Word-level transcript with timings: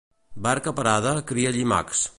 Barca 0.45 0.73
parada 0.79 1.13
cria 1.33 1.55
llimacs. 1.59 2.07